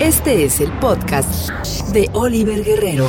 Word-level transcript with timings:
Este 0.00 0.44
es 0.44 0.62
el 0.62 0.72
podcast 0.78 1.50
de 1.92 2.08
Oliver 2.14 2.64
Guerrero. 2.64 3.06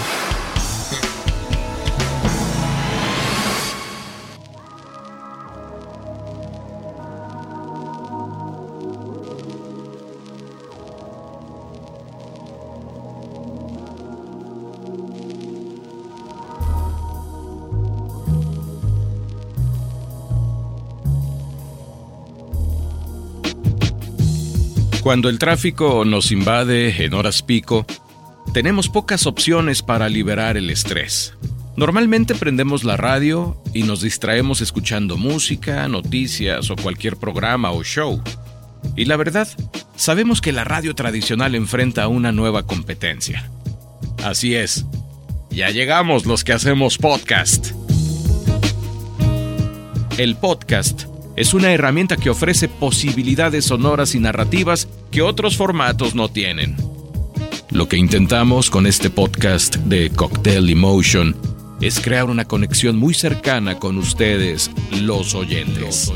Cuando 25.02 25.30
el 25.30 25.40
tráfico 25.40 26.06
nos 26.06 26.32
invade 26.32 27.04
en 27.04 27.16
horas 27.16 27.42
pico, 27.42 27.88
tenemos 28.54 28.88
pocas 28.88 29.26
opciones 29.26 29.82
para 29.82 30.08
liberar 30.10 30.58
el 30.58 30.70
estrés. 30.70 31.34
Normalmente 31.76 32.36
prendemos 32.36 32.84
la 32.84 32.98
radio 32.98 33.60
y 33.74 33.82
nos 33.82 34.02
distraemos 34.02 34.62
escuchando 34.62 35.18
música, 35.18 35.88
noticias 35.88 36.70
o 36.70 36.76
cualquier 36.76 37.18
programa 37.18 37.72
o 37.72 37.84
show. 37.84 38.22
Y 38.96 39.06
la 39.06 39.18
verdad, 39.18 39.48
sabemos 39.96 40.40
que 40.40 40.52
la 40.52 40.66
radio 40.66 40.94
tradicional 40.94 41.56
enfrenta 41.56 42.08
una 42.08 42.32
nueva 42.32 42.68
competencia. 42.68 43.50
Así 44.24 44.54
es, 44.54 44.86
ya 45.50 45.72
llegamos 45.72 46.28
los 46.28 46.44
que 46.44 46.54
hacemos 46.54 47.00
podcast. 47.00 47.72
El 50.20 50.36
podcast 50.36 51.11
es 51.42 51.56
una 51.56 51.74
herramienta 51.74 52.18
que 52.18 52.30
ofrece 52.30 52.68
posibilidades 52.68 53.66
sonoras 53.66 54.14
y 54.14 54.20
narrativas 54.20 54.88
que 55.10 55.24
otros 55.24 55.58
formatos 55.58 56.14
no 56.14 56.30
tienen. 56.30 56.76
Lo 57.72 57.88
que 57.88 57.98
intentamos 57.98 58.70
con 58.70 58.86
este 58.86 59.10
podcast 59.10 59.78
de 59.78 60.12
Cocktail 60.12 60.70
Emotion 60.70 61.36
es 61.82 62.00
crear 62.00 62.26
una 62.26 62.46
conexión 62.46 62.96
muy 62.96 63.16
cercana 63.16 63.80
con 63.80 63.98
ustedes, 63.98 64.70
los 65.02 65.34
oyentes. 65.34 66.14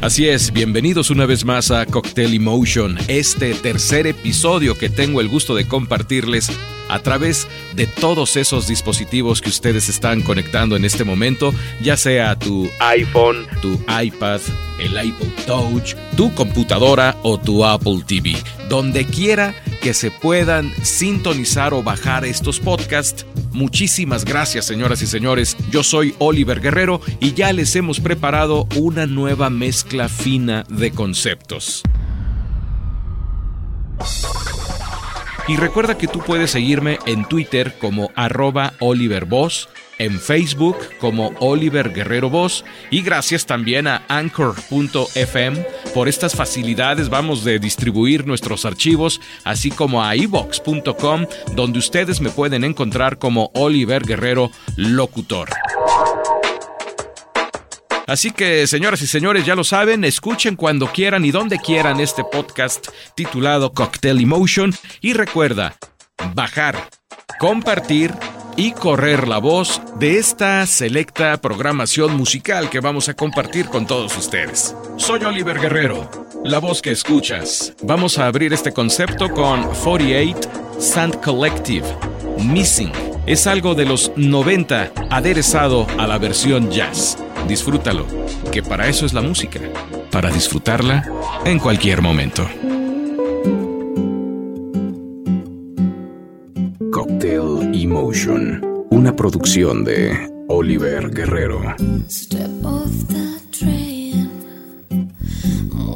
Así 0.00 0.26
es, 0.26 0.54
bienvenidos 0.54 1.10
una 1.10 1.26
vez 1.26 1.44
más 1.44 1.70
a 1.70 1.84
Cocktail 1.84 2.32
Emotion, 2.32 2.96
este 3.08 3.52
tercer 3.52 4.06
episodio 4.06 4.74
que 4.74 4.88
tengo 4.88 5.20
el 5.20 5.28
gusto 5.28 5.54
de 5.54 5.68
compartirles 5.68 6.50
a 6.88 6.98
través 7.00 7.48
de 7.74 7.86
todos 7.86 8.36
esos 8.36 8.66
dispositivos 8.66 9.40
que 9.40 9.50
ustedes 9.50 9.88
están 9.88 10.22
conectando 10.22 10.76
en 10.76 10.84
este 10.84 11.04
momento, 11.04 11.54
ya 11.82 11.96
sea 11.96 12.38
tu 12.38 12.68
iPhone, 12.80 13.46
tu 13.60 13.80
iPad, 14.02 14.40
el 14.78 15.06
iPod 15.06 15.28
Touch, 15.46 15.94
tu 16.16 16.34
computadora 16.34 17.16
o 17.22 17.38
tu 17.38 17.64
Apple 17.64 18.02
TV. 18.06 18.36
Donde 18.68 19.04
quiera 19.04 19.54
que 19.80 19.94
se 19.94 20.10
puedan 20.10 20.72
sintonizar 20.82 21.74
o 21.74 21.82
bajar 21.82 22.24
estos 22.24 22.60
podcasts. 22.60 23.24
Muchísimas 23.52 24.24
gracias, 24.24 24.66
señoras 24.66 25.02
y 25.02 25.06
señores. 25.06 25.56
Yo 25.70 25.82
soy 25.82 26.14
Oliver 26.18 26.60
Guerrero 26.60 27.00
y 27.20 27.34
ya 27.34 27.52
les 27.52 27.74
hemos 27.76 28.00
preparado 28.00 28.66
una 28.76 29.06
nueva 29.06 29.50
mezcla 29.50 30.08
fina 30.08 30.64
de 30.68 30.90
conceptos. 30.90 31.82
Y 35.48 35.56
recuerda 35.56 35.96
que 35.96 36.08
tú 36.08 36.20
puedes 36.20 36.50
seguirme 36.50 36.98
en 37.06 37.24
Twitter 37.24 37.78
como 37.78 38.10
arroba 38.14 38.74
en 39.98 40.20
Facebook 40.20 40.76
como 41.00 41.32
Oliver 41.40 41.92
Guerrero 41.92 42.28
y 42.90 43.02
gracias 43.02 43.46
también 43.46 43.86
a 43.86 44.02
Anchor.fm 44.08 45.66
por 45.94 46.08
estas 46.08 46.34
facilidades 46.34 47.08
vamos 47.08 47.42
de 47.44 47.58
distribuir 47.58 48.26
nuestros 48.26 48.64
archivos 48.64 49.20
así 49.44 49.70
como 49.70 50.04
a 50.04 50.14
iVox.com 50.14 51.26
donde 51.54 51.78
ustedes 51.78 52.20
me 52.20 52.30
pueden 52.30 52.64
encontrar 52.64 53.18
como 53.18 53.50
Oliver 53.54 54.02
Guerrero 54.04 54.50
Locutor. 54.76 55.48
Así 58.08 58.30
que, 58.30 58.66
señoras 58.66 59.02
y 59.02 59.06
señores, 59.06 59.44
ya 59.44 59.54
lo 59.54 59.64
saben, 59.64 60.02
escuchen 60.02 60.56
cuando 60.56 60.90
quieran 60.90 61.26
y 61.26 61.30
donde 61.30 61.58
quieran 61.58 62.00
este 62.00 62.24
podcast 62.24 62.88
titulado 63.14 63.74
Cocktail 63.74 64.18
Emotion 64.18 64.74
y 65.02 65.12
recuerda, 65.12 65.76
bajar, 66.34 66.88
compartir 67.38 68.14
y 68.56 68.72
correr 68.72 69.28
la 69.28 69.36
voz 69.36 69.82
de 69.98 70.16
esta 70.16 70.66
selecta 70.66 71.36
programación 71.36 72.16
musical 72.16 72.70
que 72.70 72.80
vamos 72.80 73.10
a 73.10 73.14
compartir 73.14 73.66
con 73.66 73.86
todos 73.86 74.16
ustedes. 74.16 74.74
Soy 74.96 75.22
Oliver 75.24 75.60
Guerrero, 75.60 76.10
la 76.44 76.60
voz 76.60 76.80
que 76.80 76.92
escuchas. 76.92 77.74
Vamos 77.82 78.18
a 78.18 78.26
abrir 78.26 78.54
este 78.54 78.72
concepto 78.72 79.28
con 79.28 79.64
48 79.84 80.50
Sand 80.80 81.20
Collective, 81.20 81.86
Missing. 82.42 82.90
Es 83.26 83.46
algo 83.46 83.74
de 83.74 83.84
los 83.84 84.12
90 84.16 84.92
aderezado 85.10 85.86
a 85.98 86.06
la 86.06 86.16
versión 86.16 86.70
jazz. 86.70 87.18
Disfrútalo, 87.46 88.06
que 88.52 88.62
para 88.62 88.88
eso 88.88 89.06
es 89.06 89.12
la 89.12 89.22
música, 89.22 89.60
para 90.10 90.30
disfrutarla 90.30 91.04
en 91.44 91.58
cualquier 91.58 92.02
momento. 92.02 92.46
Cocktail 96.90 97.70
Emotion, 97.74 98.86
una 98.90 99.14
producción 99.14 99.84
de 99.84 100.30
Oliver 100.48 101.10
Guerrero. 101.10 101.60
Step 102.08 102.64
off 102.64 103.06
the 103.08 103.40
train, 103.50 104.30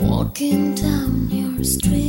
walking 0.01 0.75
down 0.75 1.29
your 1.31 1.61
street 1.65 2.02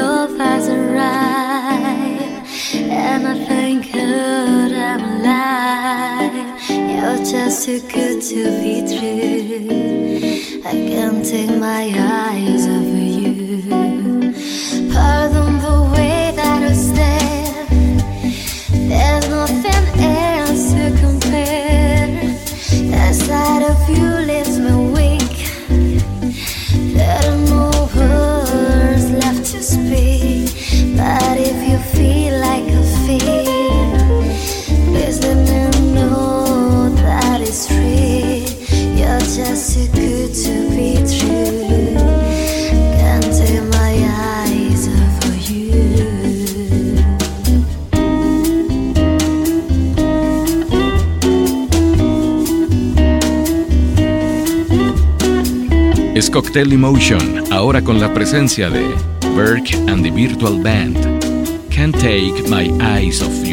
Love 0.00 0.34
has 0.38 0.66
arrived, 0.68 2.46
and 2.74 3.28
I 3.32 3.34
thank 3.44 3.92
God 3.92 4.72
I'm 4.88 5.02
alive. 5.14 6.36
You're 6.90 7.22
just 7.32 7.66
too 7.66 7.80
good 7.96 8.22
to 8.30 8.40
be 8.62 8.74
true. 8.94 10.62
I 10.70 10.72
can't 10.90 11.22
take 11.32 11.54
my 11.68 11.84
eyes 11.94 12.66
off 12.66 12.86
you. 12.94 12.99
es 56.20 56.28
Cocktail 56.28 56.70
Emotion, 56.70 57.50
ahora 57.50 57.80
con 57.80 57.98
la 57.98 58.12
presencia 58.12 58.68
de 58.68 58.94
Burke 59.34 59.74
and 59.88 60.02
the 60.02 60.10
Virtual 60.10 60.62
Band. 60.62 60.98
Can't 61.70 61.94
Take 61.94 62.42
My 62.46 62.70
Eyes 62.78 63.22
Off 63.22 63.42
You. 63.42 63.49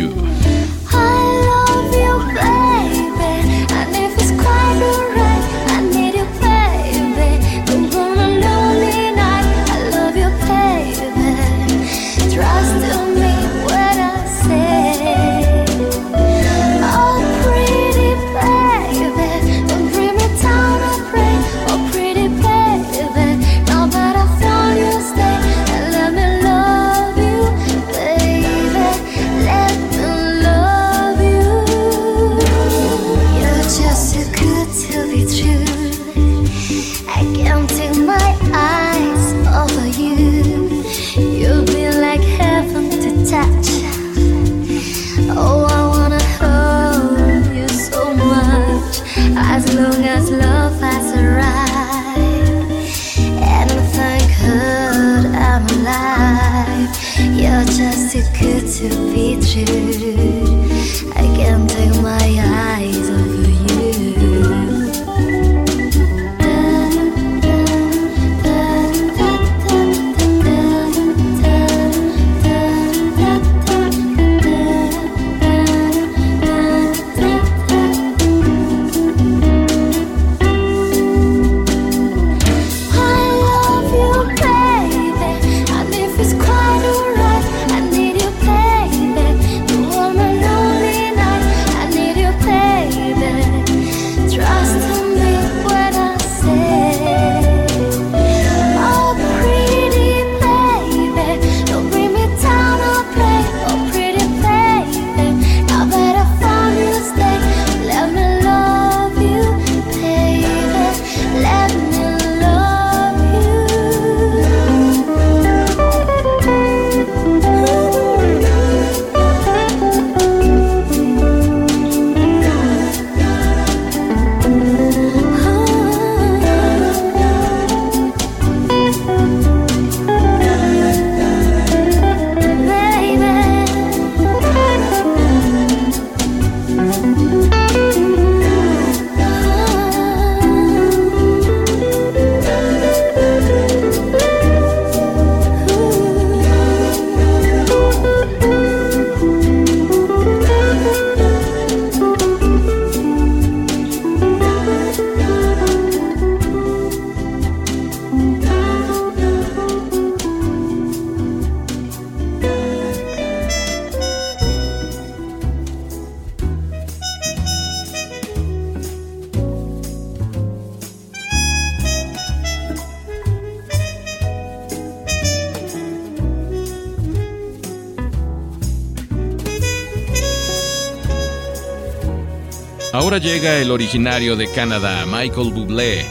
Ahora 182.98 183.20
llega 183.20 183.60
el 183.60 183.70
originario 183.70 184.36
de 184.36 184.50
Canadá, 184.50 185.06
Michael 185.06 185.54
Bublé. 185.54 186.04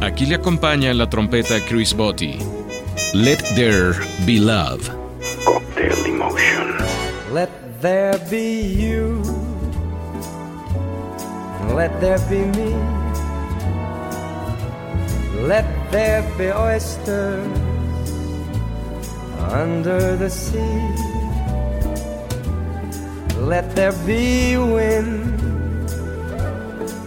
Aquí 0.00 0.24
le 0.24 0.36
acompaña 0.36 0.94
la 0.94 1.10
trompeta 1.10 1.56
Chris 1.68 1.92
Botti. 1.92 2.38
Let 3.12 3.38
there 3.56 3.92
be 4.24 4.38
love. 4.38 4.88
Cocktail 5.44 6.06
emotion. 6.06 6.76
Let 7.34 7.50
there 7.82 8.20
be 8.30 8.72
you. 8.72 9.20
Let 11.74 11.90
there 12.00 12.20
be 12.30 12.44
me. 12.56 12.72
Let 15.48 15.66
there 15.90 16.22
be 16.38 16.52
oysters 16.52 17.48
under 19.50 20.16
the 20.16 20.30
sea. 20.30 20.62
Let 23.40 23.74
there 23.74 23.92
be 24.06 24.56
wind 24.56 25.45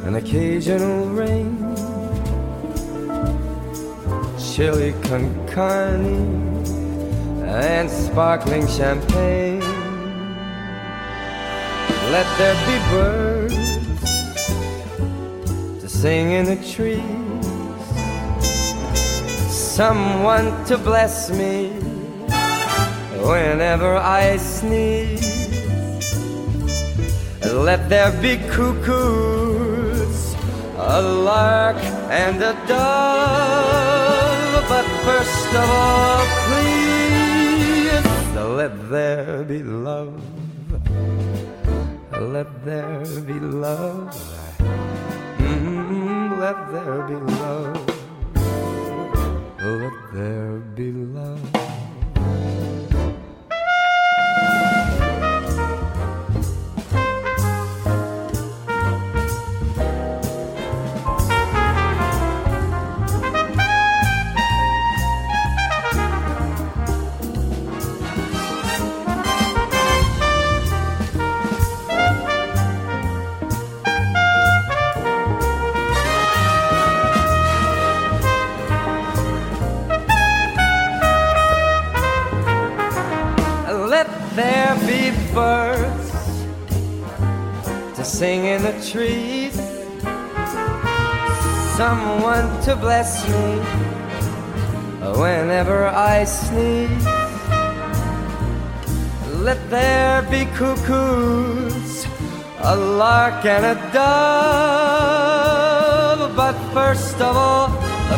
an 0.09 0.15
occasional 0.15 1.05
rain. 1.09 1.55
Chili 4.39 4.91
con 5.03 5.23
carne 5.45 6.65
and 7.45 7.87
sparkling 7.87 8.65
champagne. 8.67 9.59
Let 12.15 12.27
there 12.39 12.57
be 12.69 12.77
birds 12.89 13.53
to 15.81 15.87
sing 15.87 16.31
in 16.31 16.45
the 16.45 16.59
trees. 16.73 17.45
Someone 19.77 20.47
to 20.65 20.75
bless 20.79 21.29
me 21.29 21.67
whenever 23.29 23.95
I 23.95 24.37
sneeze. 24.37 25.29
Let 27.45 27.89
there 27.89 28.11
be 28.23 28.37
cuckoos 28.49 29.48
a 30.89 31.01
lark, 31.01 31.77
and 32.09 32.41
a 32.41 32.53
dove. 32.67 33.89
But 34.67 34.87
first 35.05 35.53
of 35.53 35.69
all, 35.69 36.25
please, 36.47 38.05
let 38.57 38.73
there 38.89 39.43
be 39.43 39.61
love. 39.61 40.19
Let 42.19 42.65
there 42.65 43.05
be 43.21 43.39
love. 43.39 44.15
Mm, 45.37 46.39
let 46.39 46.57
there 46.73 47.01
be 47.09 47.15
love. 47.37 47.77
Let 49.61 49.93
there 50.13 50.57
be 50.75 50.91
love. 50.91 51.48
Sing 88.19 88.43
in 88.45 88.61
the 88.63 88.75
trees, 88.91 89.55
someone 91.77 92.47
to 92.61 92.75
bless 92.75 93.23
me 93.29 93.49
whenever 95.21 95.87
I 95.87 96.25
sneeze. 96.25 97.05
Let 99.47 99.59
there 99.69 100.21
be 100.23 100.43
cuckoos, 100.57 102.05
a 102.59 102.75
lark 102.75 103.45
and 103.45 103.65
a 103.73 103.75
dove, 103.93 105.15
but 106.35 106.57
first 106.73 107.21
of 107.21 107.37
all, 107.37 107.69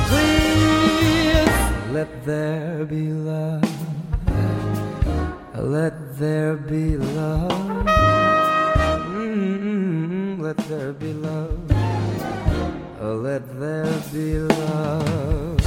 please 0.10 1.53
let 1.91 2.25
there 2.25 2.86
be 2.86 3.13
love. 3.13 3.70
Let 5.55 6.17
there 6.17 6.55
be 6.55 6.98
love. 6.98 8.11
Let 10.51 10.67
there 10.67 10.91
be 10.91 11.13
love. 11.13 11.60
Oh, 13.00 13.22
Let 13.24 13.58
there 13.58 13.86
be 14.12 14.38
love. 14.38 15.61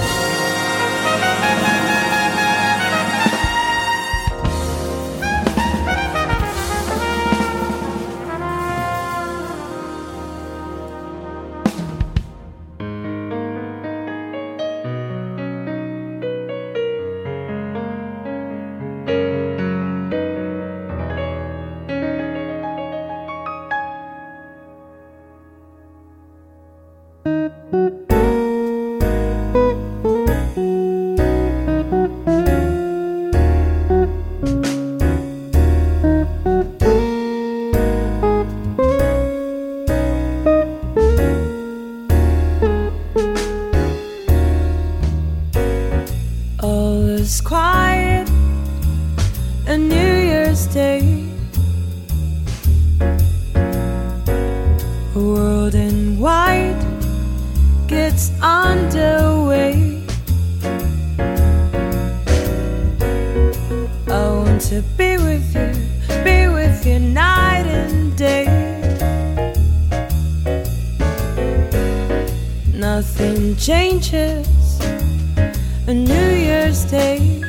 Again. 76.93 77.44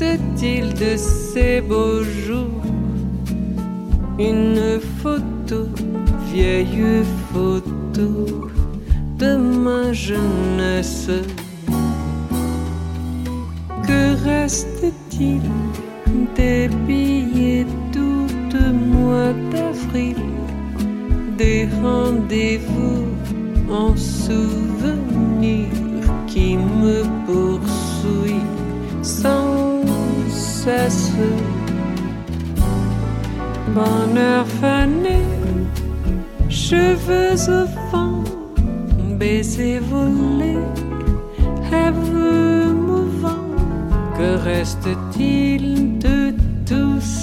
Reste-t-il 0.00 0.74
de 0.74 0.96
ces 0.96 1.60
beaux 1.60 1.97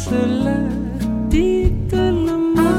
cela? 0.10 0.58
Dites-le-moi. 1.30 2.78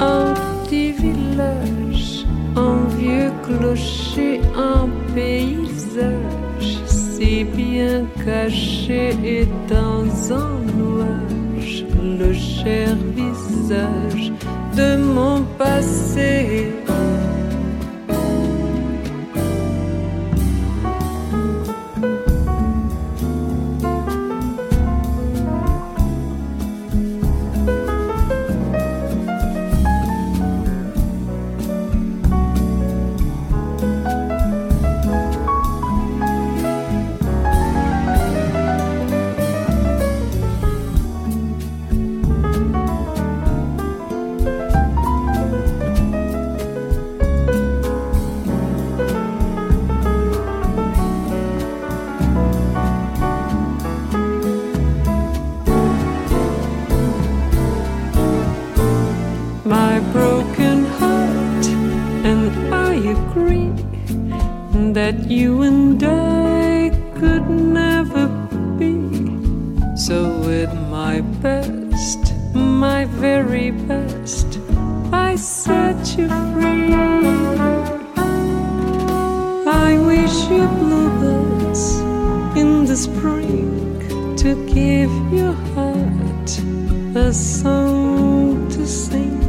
Un 0.00 0.34
petit 0.64 0.92
village, 0.92 2.26
un 2.56 2.78
vieux 2.98 3.32
clocher, 3.44 4.40
un 4.56 4.88
paysage 5.14 6.32
si 7.22 7.44
bien 7.44 8.04
caché 8.24 9.14
et 9.24 9.46
dans 9.68 10.32
un 10.32 10.52
nuage, 10.76 11.84
le 12.20 12.32
cher 12.32 12.96
visage 13.16 14.32
de 14.76 14.96
mon 14.96 15.42
passé. 15.58 16.72
My 72.54 73.04
very 73.04 73.70
best, 73.70 74.58
I 75.12 75.36
set 75.36 76.18
you 76.18 76.28
free. 76.52 76.92
I 79.64 79.98
wish 79.98 80.36
you 80.50 80.66
bluebirds 80.80 82.00
in 82.56 82.84
the 82.84 82.96
spring 82.96 84.36
to 84.36 84.54
give 84.66 85.12
your 85.32 85.54
heart 85.74 86.50
a 87.16 87.32
song 87.32 88.68
to 88.70 88.86
sing. 88.86 89.40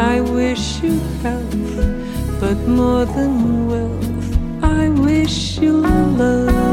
I 0.00 0.20
wish 0.20 0.82
you 0.82 0.98
health, 1.22 2.40
but 2.40 2.56
more 2.66 3.04
than 3.04 3.68
wealth, 3.68 4.64
I 4.64 4.88
wish 4.88 5.58
you 5.58 5.72
love. 5.72 6.71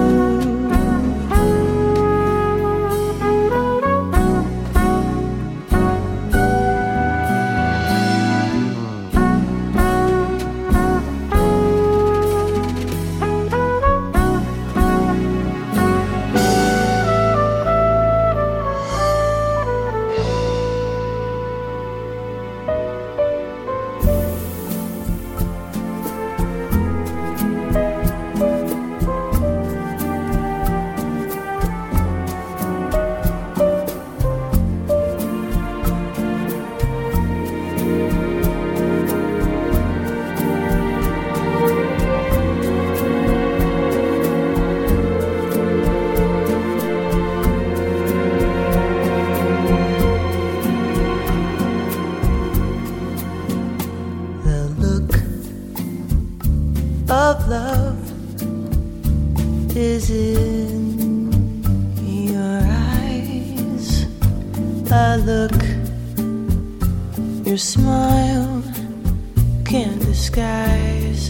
Of 57.29 57.47
love 57.47 58.01
is 59.77 60.09
in 60.09 61.61
your 62.03 62.61
eyes. 62.65 64.07
A 64.91 65.17
look 65.29 65.59
your 67.45 67.57
smile 67.57 68.63
can't 69.63 69.99
disguise. 69.99 71.29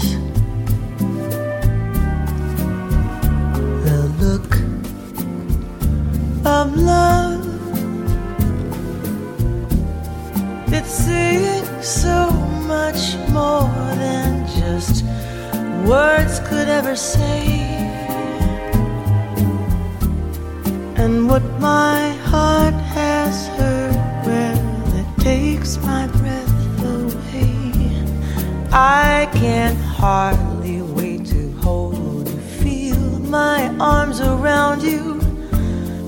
The 3.85 3.99
look 4.23 4.51
of 6.45 6.77
love 6.77 7.45
it's 10.71 10.93
saying 11.05 11.65
so 11.81 12.31
much 12.73 13.17
more 13.33 13.67
than 14.03 14.47
just 14.47 15.08
words 15.89 16.39
could 16.41 16.69
ever 16.69 16.95
say. 16.95 17.41
And 21.01 21.27
what 21.27 21.43
my 21.59 22.11
heart 22.29 22.75
has 22.93 23.47
heard, 23.57 23.95
well, 24.23 24.95
it 25.01 25.09
takes 25.19 25.77
my 25.77 26.05
breath 26.19 26.83
away. 26.83 28.05
I 28.71 29.27
can 29.33 29.75
hardly 29.77 30.83
wait 30.83 31.25
to 31.33 31.51
hold 31.63 32.29
you, 32.29 32.37
feel 32.61 32.99
my 33.39 33.75
arms 33.79 34.21
around 34.21 34.83
you. 34.83 35.19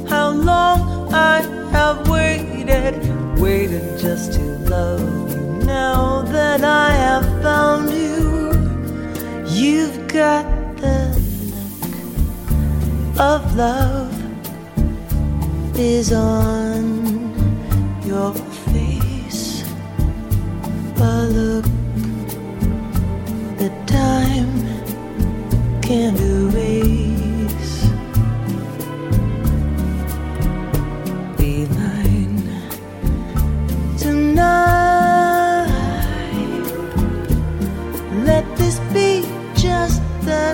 How 0.07 0.29
long 0.29 1.11
I 1.11 1.41
have 1.71 2.07
waited, 2.07 2.93
waited 3.39 3.97
just 3.99 4.33
to 4.33 4.43
love 4.75 5.01
you. 5.31 5.65
Now 5.65 6.21
that 6.21 6.63
I 6.63 6.91
have 6.91 7.25
found 7.41 7.89
you, 7.89 8.30
you've 9.61 10.07
got 10.07 10.43
the 10.77 10.97
look 11.53 13.19
of 13.19 13.55
love 13.55 14.11
is 15.77 16.11
on 16.11 16.83
your 18.03 18.33
face. 18.33 19.63
A 20.97 21.27
look 21.37 21.65
that 23.59 23.75
time 23.87 24.51
can't 25.81 26.19
erase. 26.19 27.00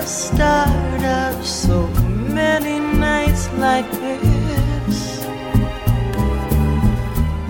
start 0.08 1.02
up 1.02 1.44
so 1.44 1.86
many 2.32 2.80
nights 2.80 3.50
like 3.58 3.90
this. 3.90 5.22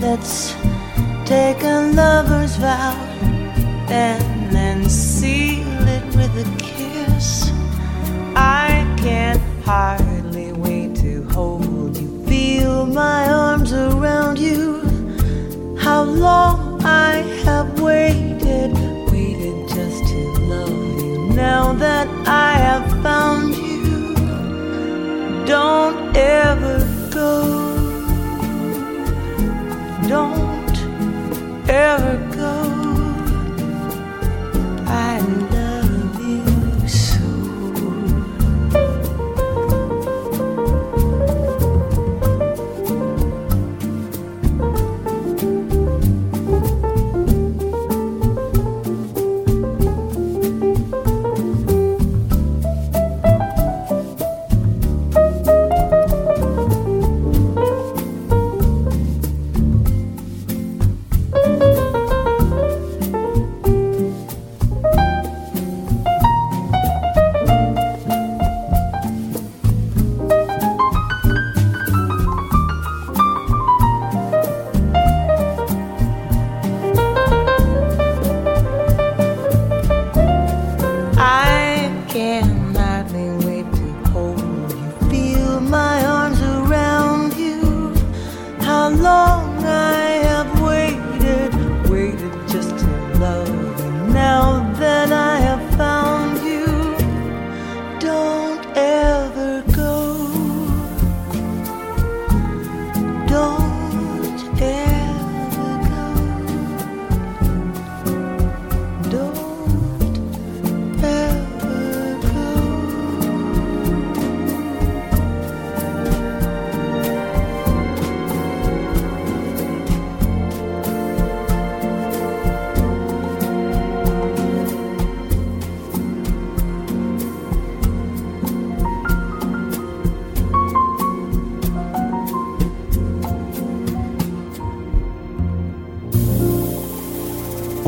Let's 0.00 0.54
take 1.24 1.62
a 1.62 1.92
lover's 1.94 2.56
vow 2.56 2.96
and 3.88 4.52
then 4.52 4.88
seal 4.88 5.86
it 5.86 6.04
with 6.16 6.34
a 6.36 6.56
kiss. 6.58 7.52
I 8.34 8.84
can 8.98 9.38
hardly 9.62 10.52
wait 10.52 10.96
to 10.96 11.22
hold 11.28 11.96
you, 11.96 12.24
feel 12.26 12.86
my 12.86 13.30
arms 13.30 13.72
around 13.72 14.36
you. 14.36 14.80
How 15.78 16.02
long 16.02 16.82
I 16.82 17.22
have 17.44 17.80
waited. 17.80 18.27
now 21.52 21.72
that 21.72 22.08
I 22.26 22.50
have 22.66 22.86
found 23.02 23.56
you, 23.56 24.14
don't 25.46 25.98
ever 26.44 26.76
go. 27.18 27.32
Don't 30.14 30.76
ever 31.68 32.27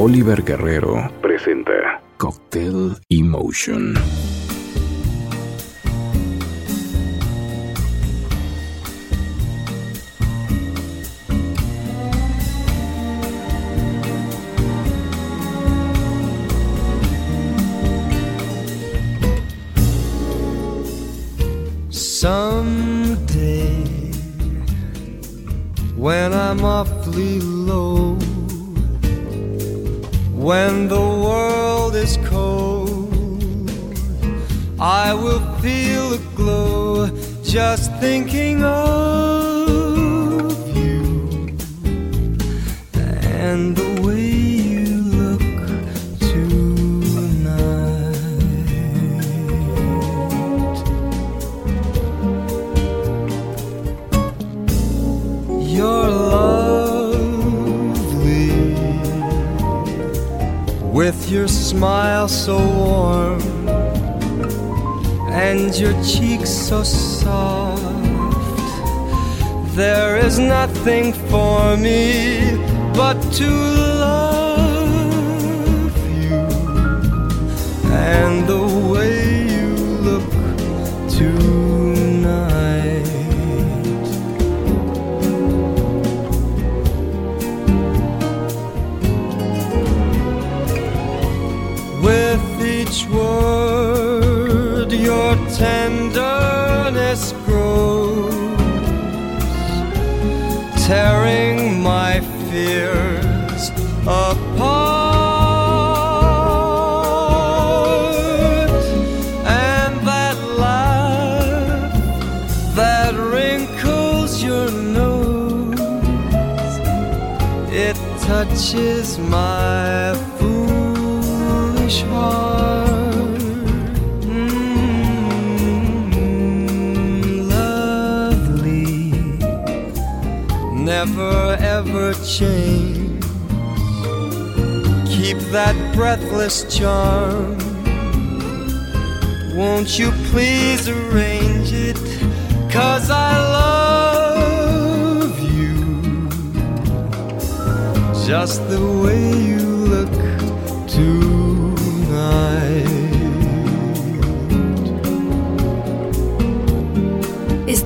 Oliver 0.03 0.43
Guerrero 0.43 1.11
presenta 1.21 2.01
Cocktail 2.17 2.97
Emotion. 3.11 3.93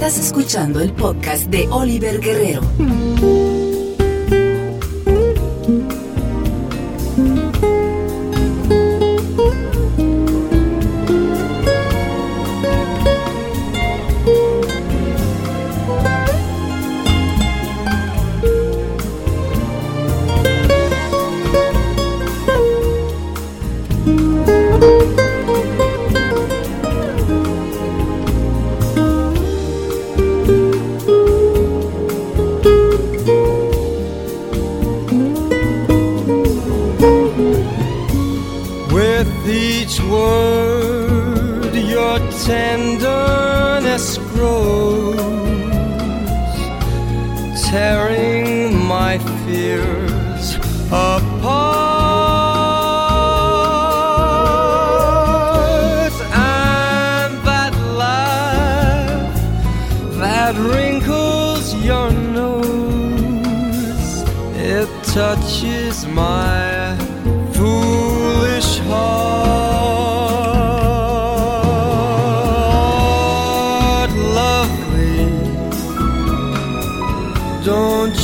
Estás 0.04 0.26
escuchando 0.26 0.80
el 0.80 0.92
podcast 0.92 1.46
de 1.46 1.66
Oliver 1.70 2.20
Guerrero. 2.20 2.60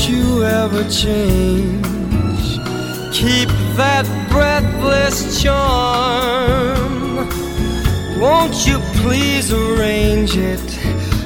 you 0.08 0.44
ever 0.44 0.82
change. 0.88 2.58
Keep 3.12 3.48
that 3.76 4.06
breathless 4.30 5.42
charm. 5.42 7.28
Won't 8.20 8.66
you 8.66 8.78
please 9.02 9.52
arrange 9.52 10.36
it? 10.36 10.60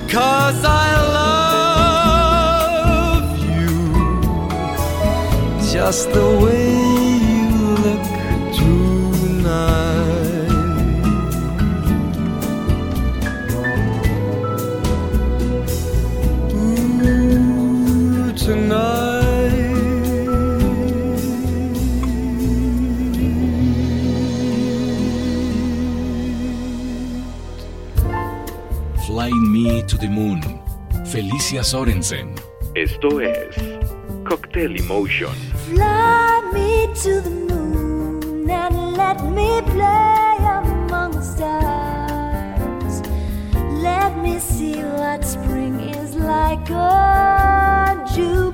Cause 0.09 0.65
I 0.65 0.95
love 3.19 3.39
you 3.51 3.69
just 5.73 6.11
the 6.13 6.39
way 6.43 6.94
to 29.95 30.01
the 30.01 30.09
Moon, 30.09 30.41
Felicia 31.07 31.63
Sorensen. 31.63 32.35
Esto 32.75 33.21
es 33.21 33.55
Cóctel 34.25 34.77
Emotion. 34.77 35.35
Fly 35.69 36.41
me 36.53 36.89
to 37.03 37.21
the 37.21 37.31
moon 37.31 38.51
and 38.51 38.97
let 38.97 39.23
me 39.25 39.63
play 39.63 40.37
among 40.41 41.13
the 41.13 41.23
stars. 41.23 43.03
Let 43.83 44.17
me 44.19 44.39
see 44.41 44.83
what 44.83 45.25
spring 45.25 45.79
is 45.81 46.15
like 46.17 46.71
on 46.71 48.05
Jupiter. 48.15 48.54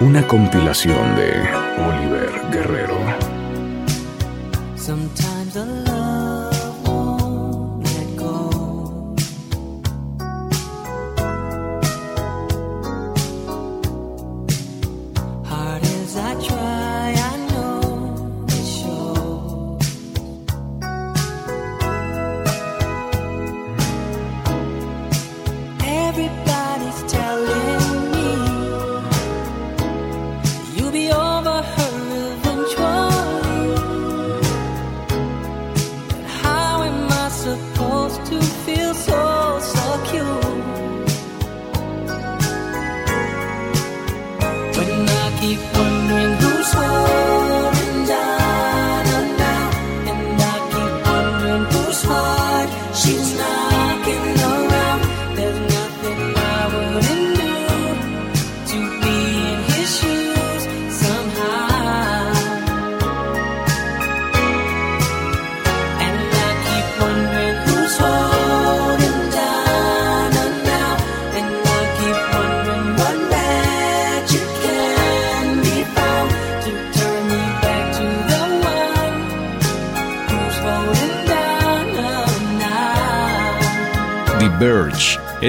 Una 0.00 0.26
compilación 0.26 1.16
de 1.16 1.57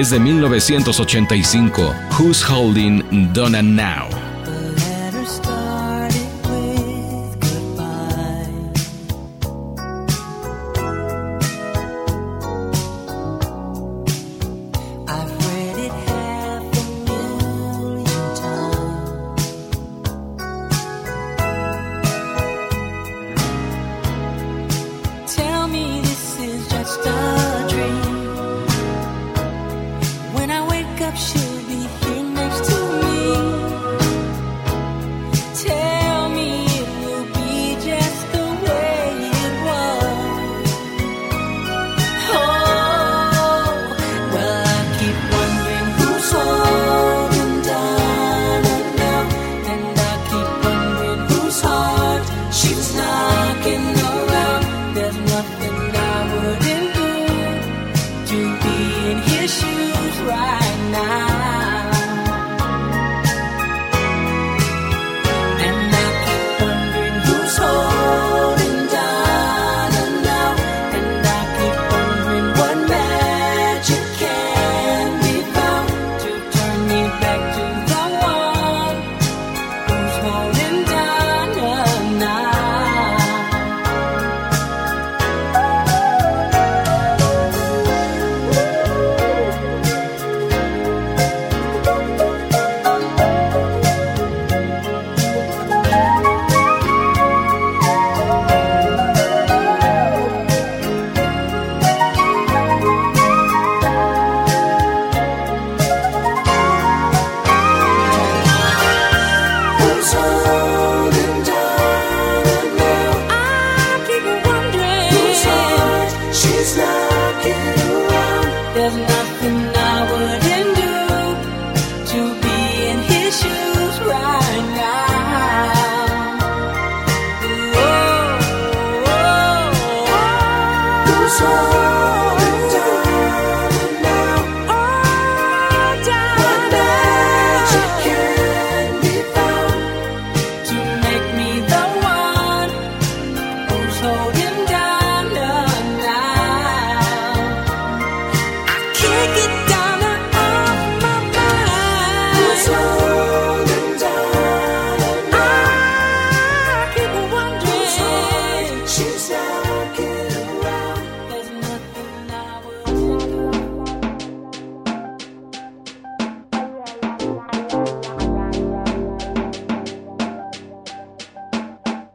es 0.00 0.08
de 0.08 0.18
1985, 0.18 1.94
Who's 2.18 2.42
Holding 2.42 3.32
Donna 3.34 3.60
Now? 3.60 4.19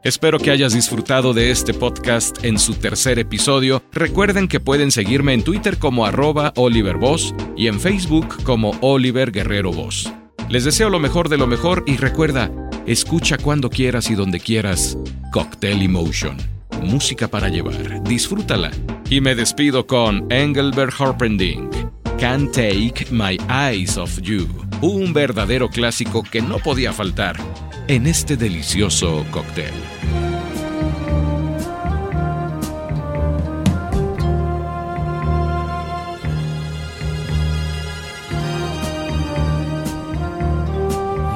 Espero 0.06 0.38
que 0.38 0.52
hayas 0.52 0.72
disfrutado 0.72 1.34
de 1.34 1.50
este 1.50 1.74
podcast 1.74 2.44
en 2.44 2.60
su 2.60 2.74
tercer 2.74 3.18
episodio. 3.18 3.82
Recuerden 3.90 4.46
que 4.46 4.60
pueden 4.60 4.92
seguirme 4.92 5.34
en 5.34 5.42
Twitter 5.42 5.78
como 5.78 6.06
arroba 6.06 6.52
Oliver 6.54 6.96
y 7.56 7.66
en 7.66 7.80
Facebook 7.80 8.40
como 8.44 8.78
Oliver 8.82 9.32
Guerrero 9.32 9.72
Boss. 9.72 10.12
Les 10.48 10.62
deseo 10.62 10.90
lo 10.90 11.00
mejor 11.00 11.28
de 11.28 11.38
lo 11.38 11.48
mejor 11.48 11.82
y 11.88 11.96
recuerda, 11.96 12.52
escucha 12.86 13.36
cuando 13.36 13.68
quieras 13.68 14.08
y 14.08 14.14
donde 14.14 14.38
quieras 14.38 14.96
Cocktail 15.32 15.82
Emotion. 15.82 16.36
Música 16.84 17.26
para 17.26 17.48
llevar, 17.48 18.04
disfrútala. 18.04 18.70
Y 19.10 19.20
me 19.20 19.34
despido 19.34 19.88
con 19.88 20.30
Engelbert 20.30 20.94
Harpending. 20.96 21.68
Can't 22.20 22.52
Take 22.52 23.06
My 23.10 23.36
Eyes 23.50 23.98
Off 23.98 24.20
You, 24.20 24.46
un 24.82 25.12
verdadero 25.12 25.68
clásico 25.68 26.22
que 26.22 26.40
no 26.40 26.60
podía 26.60 26.92
faltar 26.92 27.36
en 27.88 28.06
este 28.06 28.36
delicioso 28.36 29.24
cóctel. 29.32 29.72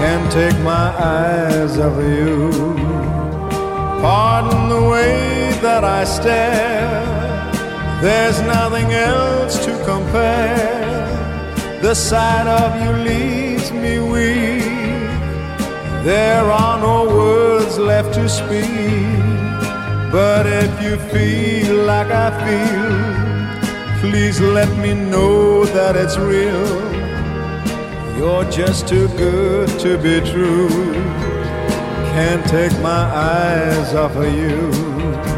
Can't 0.00 0.30
take 0.32 0.58
my 0.60 0.88
eyes 1.16 1.76
off 1.78 1.98
of 1.98 2.04
you. 2.04 2.50
Pardon 4.00 4.68
the 4.68 4.82
way 4.88 5.50
that 5.60 5.82
I 5.82 6.04
stare. 6.04 7.02
There's 8.00 8.40
nothing 8.42 8.92
else 8.92 9.64
to 9.64 9.72
compare. 9.84 10.88
The 11.82 11.94
sight 11.94 12.46
of 12.46 12.70
you 12.82 12.92
leaves 13.10 13.72
me 13.72 13.98
weak. 13.98 14.62
There 16.04 16.44
are 16.44 16.78
no 16.78 17.04
words 17.06 17.76
left 17.76 18.14
to 18.14 18.28
speak. 18.28 19.18
But 20.12 20.46
if 20.46 20.80
you 20.80 20.96
feel 21.12 21.84
like 21.84 22.10
I 22.10 22.28
feel, 22.44 24.00
please 24.00 24.40
let 24.40 24.70
me 24.78 24.94
know 24.94 25.64
that 25.64 25.96
it's 25.96 26.16
real. 26.16 26.97
You're 28.18 28.50
just 28.50 28.88
too 28.88 29.06
good 29.16 29.68
to 29.78 29.96
be 29.96 30.18
true. 30.28 30.68
Can't 32.12 32.44
take 32.48 32.72
my 32.80 33.04
eyes 33.14 33.94
off 33.94 34.16
of 34.16 34.34
you. 34.34 35.37